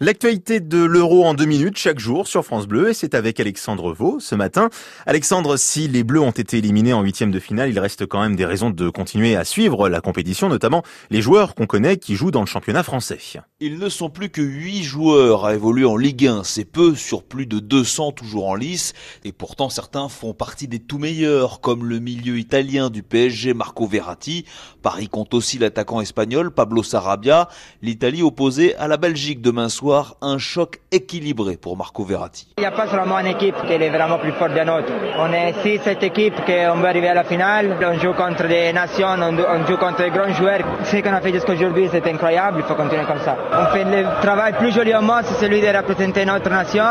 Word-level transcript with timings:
L'actualité 0.00 0.58
de 0.58 0.82
l'euro 0.82 1.24
en 1.24 1.34
deux 1.34 1.44
minutes 1.44 1.78
chaque 1.78 2.00
jour 2.00 2.26
sur 2.26 2.44
France 2.44 2.66
Bleu 2.66 2.90
et 2.90 2.94
c'est 2.94 3.14
avec 3.14 3.38
Alexandre 3.38 3.92
Vaux 3.92 4.18
ce 4.18 4.34
matin. 4.34 4.68
Alexandre, 5.06 5.56
si 5.56 5.86
les 5.86 6.02
Bleus 6.02 6.18
ont 6.18 6.32
été 6.32 6.58
éliminés 6.58 6.92
en 6.92 7.02
huitième 7.02 7.30
de 7.30 7.38
finale, 7.38 7.70
il 7.70 7.78
reste 7.78 8.04
quand 8.04 8.20
même 8.20 8.34
des 8.34 8.44
raisons 8.44 8.70
de 8.70 8.88
continuer 8.88 9.36
à 9.36 9.44
suivre 9.44 9.88
la 9.88 10.00
compétition, 10.00 10.48
notamment 10.48 10.82
les 11.10 11.22
joueurs 11.22 11.54
qu'on 11.54 11.66
connaît 11.66 11.96
qui 11.96 12.16
jouent 12.16 12.32
dans 12.32 12.40
le 12.40 12.46
championnat 12.46 12.82
français. 12.82 13.20
Ils 13.60 13.78
ne 13.78 13.88
sont 13.88 14.10
plus 14.10 14.30
que 14.30 14.42
huit 14.42 14.82
joueurs 14.82 15.44
à 15.44 15.54
évoluer 15.54 15.84
en 15.84 15.96
Ligue 15.96 16.26
1, 16.26 16.42
c'est 16.42 16.64
peu 16.64 16.96
sur 16.96 17.22
plus 17.22 17.46
de 17.46 17.60
200 17.60 18.10
toujours 18.10 18.48
en 18.48 18.56
lice 18.56 18.94
et 19.22 19.30
pourtant 19.30 19.68
certains 19.68 20.08
font 20.08 20.34
partie 20.34 20.66
des 20.66 20.80
tout 20.80 20.98
meilleurs 20.98 21.60
comme 21.60 21.84
le 21.84 22.00
milieu 22.00 22.36
italien 22.36 22.90
du 22.90 23.04
PSG 23.04 23.54
Marco 23.54 23.86
Verratti. 23.86 24.44
Paris 24.82 25.06
compte 25.06 25.34
aussi 25.34 25.56
l'attaquant 25.58 26.00
espagnol 26.00 26.50
Pablo 26.50 26.82
Sarabia, 26.82 27.48
l'Italie 27.80 28.24
opposée 28.24 28.74
à 28.74 28.88
la 28.88 28.96
Belgique 28.96 29.40
demain 29.40 29.68
soir 29.68 29.83
un 29.92 30.38
choc 30.38 30.80
équilibré 30.90 31.56
pour 31.56 31.76
Marco 31.76 32.04
Verratti. 32.04 32.48
Il 32.58 32.60
n'y 32.60 32.66
a 32.66 32.70
pas 32.70 32.86
seulement 32.86 33.18
une 33.18 33.26
équipe 33.26 33.54
qui 33.66 33.72
est 33.72 33.90
vraiment 33.90 34.18
plus 34.18 34.32
forte 34.32 34.54
que 34.54 34.64
notre. 34.64 34.92
On 35.18 35.32
est 35.32 35.54
six, 35.62 35.80
cette 35.84 36.02
équipe 36.02 36.36
qu'on 36.46 36.80
va 36.80 36.88
arriver 36.88 37.08
à 37.08 37.14
la 37.14 37.24
finale. 37.24 37.76
On 37.84 37.98
joue 37.98 38.12
contre 38.14 38.46
des 38.48 38.72
nations, 38.72 39.08
on, 39.08 39.66
joue 39.66 39.76
contre 39.76 39.98
des 39.98 40.10
grands 40.10 40.32
joueurs. 40.32 40.60
Ce 40.84 40.96
qu'on 40.96 41.12
a 41.12 41.20
fait 41.20 41.32
jusqu'à 41.32 41.52
aujourd'hui, 41.52 41.88
c'est 41.90 42.06
incroyable. 42.06 42.58
Il 42.60 42.64
faut 42.64 42.74
continuer 42.74 43.04
comme 43.04 43.20
ça. 43.20 43.36
On 43.52 43.72
fait 43.72 43.84
le 43.84 44.20
travail 44.22 44.52
plus 44.54 44.72
joli 44.72 44.94
au 44.94 45.02
monde, 45.02 45.24
c'est 45.24 45.44
celui 45.44 45.60
de 45.60 45.66
représenter 45.66 46.24
notre 46.24 46.50
nation. 46.50 46.84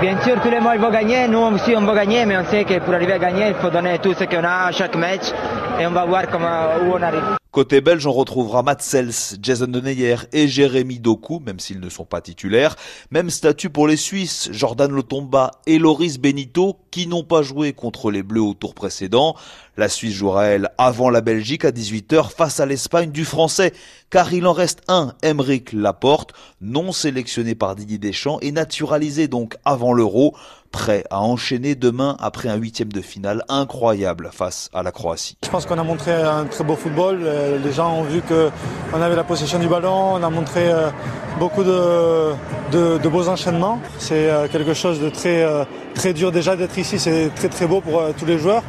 Bien 0.00 0.20
sûr, 0.22 0.40
tous 0.40 0.50
les 0.50 0.60
mois, 0.60 0.76
ils 0.76 0.80
vont 0.80 0.90
gagner. 0.90 1.26
Nous 1.26 1.40
aussi, 1.40 1.74
on 1.76 1.82
va 1.82 1.94
gagner, 1.94 2.24
mais 2.24 2.36
on 2.36 2.44
sait 2.44 2.64
que 2.64 2.78
pour 2.78 2.94
arriver 2.94 3.14
à 3.14 3.18
gagner, 3.18 3.48
il 3.48 3.54
faut 3.54 3.70
donner 3.70 3.98
tout 3.98 4.14
ce 4.14 4.24
qu'on 4.24 4.44
a 4.44 4.66
à 4.66 4.72
chaque 4.72 4.94
match 4.96 5.32
et 5.80 5.86
on 5.86 5.90
va 5.90 6.04
voir 6.04 6.28
comment, 6.30 6.68
où 6.84 6.94
on 6.96 7.02
arrive. 7.02 7.38
Côté 7.58 7.80
belge, 7.80 8.06
on 8.06 8.12
retrouvera 8.12 8.62
Matt 8.62 8.82
Sels, 8.82 9.36
Jason 9.42 9.66
Deneyer 9.66 10.14
et 10.32 10.46
Jérémy 10.46 11.00
Doku, 11.00 11.40
même 11.40 11.58
s'ils 11.58 11.80
ne 11.80 11.88
sont 11.88 12.04
pas 12.04 12.20
titulaires. 12.20 12.76
Même 13.10 13.30
statut 13.30 13.68
pour 13.68 13.88
les 13.88 13.96
Suisses, 13.96 14.48
Jordan 14.52 14.92
Lotomba 14.92 15.50
et 15.66 15.80
Loris 15.80 16.20
Benito, 16.20 16.76
qui 16.92 17.08
n'ont 17.08 17.24
pas 17.24 17.42
joué 17.42 17.72
contre 17.72 18.12
les 18.12 18.22
Bleus 18.22 18.42
au 18.42 18.54
tour 18.54 18.76
précédent. 18.76 19.34
La 19.78 19.88
Suisse 19.88 20.14
jouera, 20.14 20.46
elle, 20.46 20.70
avant 20.76 21.08
la 21.08 21.20
Belgique 21.20 21.64
à 21.64 21.70
18h 21.70 22.32
face 22.32 22.58
à 22.58 22.66
l'Espagne 22.66 23.12
du 23.12 23.24
français, 23.24 23.72
car 24.10 24.32
il 24.34 24.44
en 24.48 24.52
reste 24.52 24.80
un, 24.88 25.12
Emeric 25.22 25.72
Laporte, 25.72 26.32
non 26.60 26.90
sélectionné 26.90 27.54
par 27.54 27.76
Didier 27.76 27.98
Deschamps 27.98 28.40
et 28.42 28.50
naturalisé 28.50 29.28
donc 29.28 29.56
avant 29.64 29.92
l'Euro, 29.92 30.34
prêt 30.72 31.04
à 31.10 31.20
enchaîner 31.20 31.76
demain 31.76 32.16
après 32.18 32.48
un 32.48 32.56
huitième 32.56 32.92
de 32.92 33.00
finale 33.00 33.44
incroyable 33.48 34.30
face 34.32 34.68
à 34.74 34.82
la 34.82 34.90
Croatie. 34.90 35.36
Je 35.44 35.48
pense 35.48 35.64
qu'on 35.64 35.78
a 35.78 35.84
montré 35.84 36.12
un 36.12 36.46
très 36.46 36.64
beau 36.64 36.74
football. 36.74 37.20
Euh, 37.22 37.56
les 37.64 37.72
gens 37.72 37.98
ont 37.98 38.02
vu 38.02 38.20
qu'on 38.20 39.00
avait 39.00 39.14
la 39.14 39.22
possession 39.22 39.60
du 39.60 39.68
ballon. 39.68 40.14
On 40.14 40.22
a 40.24 40.28
montré 40.28 40.68
euh, 40.68 40.90
beaucoup 41.38 41.62
de, 41.62 42.32
de, 42.72 43.08
beaux 43.08 43.28
enchaînements. 43.28 43.78
C'est 44.00 44.28
euh, 44.28 44.48
quelque 44.48 44.74
chose 44.74 44.98
de 44.98 45.08
très, 45.08 45.46
très 45.94 46.14
dur 46.14 46.32
déjà 46.32 46.56
d'être 46.56 46.76
ici. 46.76 46.98
C'est 46.98 47.30
très 47.36 47.48
très 47.48 47.68
beau 47.68 47.80
pour 47.80 48.02
tous 48.18 48.26
les 48.26 48.40
joueurs. 48.40 48.64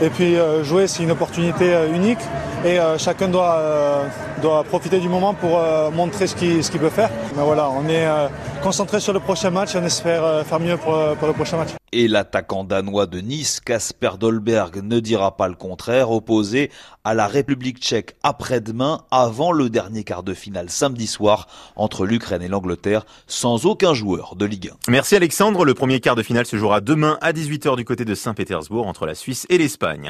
Et 0.00 0.10
puis 0.10 0.36
jouer, 0.62 0.86
c'est 0.86 1.02
une 1.02 1.12
opportunité 1.12 1.72
unique 1.94 2.18
et 2.64 2.78
chacun 2.98 3.28
doit, 3.28 4.06
doit 4.42 4.64
profiter 4.64 4.98
du 4.98 5.08
moment 5.08 5.34
pour 5.34 5.60
montrer 5.92 6.26
ce 6.26 6.34
qu'il 6.34 6.60
qu'il 6.60 6.80
peut 6.80 6.90
faire. 6.90 7.10
Mais 7.36 7.42
voilà, 7.42 7.68
on 7.70 7.88
est 7.88 8.06
concentré 8.62 9.00
sur 9.00 9.12
le 9.12 9.20
prochain 9.20 9.50
match 9.50 9.74
et 9.74 9.78
on 9.78 9.84
espère 9.84 10.44
faire 10.46 10.60
mieux 10.60 10.76
pour, 10.76 10.94
pour 11.18 11.28
le 11.28 11.34
prochain 11.34 11.56
match. 11.58 11.83
Et 11.96 12.08
l'attaquant 12.08 12.64
danois 12.64 13.06
de 13.06 13.20
Nice, 13.20 13.60
Kasper 13.60 14.18
Dolberg, 14.18 14.82
ne 14.82 14.98
dira 14.98 15.36
pas 15.36 15.46
le 15.46 15.54
contraire, 15.54 16.10
opposé 16.10 16.72
à 17.04 17.14
la 17.14 17.28
République 17.28 17.78
tchèque 17.78 18.16
après-demain, 18.24 19.02
avant 19.12 19.52
le 19.52 19.70
dernier 19.70 20.02
quart 20.02 20.24
de 20.24 20.34
finale 20.34 20.70
samedi 20.70 21.06
soir 21.06 21.46
entre 21.76 22.04
l'Ukraine 22.04 22.42
et 22.42 22.48
l'Angleterre, 22.48 23.06
sans 23.28 23.64
aucun 23.64 23.94
joueur 23.94 24.34
de 24.34 24.44
Ligue 24.44 24.72
1. 24.88 24.90
Merci 24.90 25.14
Alexandre. 25.14 25.64
Le 25.64 25.74
premier 25.74 26.00
quart 26.00 26.16
de 26.16 26.24
finale 26.24 26.46
se 26.46 26.56
jouera 26.56 26.80
demain 26.80 27.16
à 27.20 27.32
18h 27.32 27.76
du 27.76 27.84
côté 27.84 28.04
de 28.04 28.16
Saint-Pétersbourg 28.16 28.88
entre 28.88 29.06
la 29.06 29.14
Suisse 29.14 29.46
et 29.48 29.58
l'Espagne. 29.58 30.02